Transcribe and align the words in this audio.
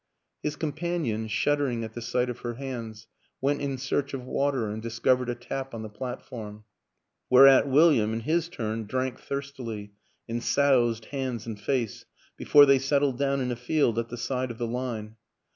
His 0.41 0.55
companion, 0.55 1.27
shuddering 1.27 1.83
at 1.83 1.93
the 1.93 2.01
sight 2.01 2.27
of 2.31 2.39
her 2.39 2.55
hands, 2.55 3.05
went 3.39 3.61
in 3.61 3.77
search 3.77 4.15
of 4.15 4.25
water 4.25 4.67
and 4.67 4.81
discov 4.81 5.17
ered 5.19 5.29
a 5.29 5.35
tap 5.35 5.75
on 5.75 5.83
the 5.83 5.89
platform; 5.91 6.63
whereat 7.29 7.67
William, 7.69 8.11
in 8.11 8.21
his 8.21 8.49
turn, 8.49 8.87
drank 8.87 9.19
thirstily 9.19 9.93
and 10.27 10.41
soused 10.41 11.05
hands 11.11 11.45
and 11.45 11.59
face 11.59 12.05
before 12.35 12.65
they 12.65 12.79
settled 12.79 13.19
down 13.19 13.41
in 13.41 13.51
a 13.51 13.55
field 13.55 13.99
at 13.99 14.09
the 14.09 14.17
side 14.17 14.49
of 14.49 14.57
the 14.57 14.65
line. 14.65 15.17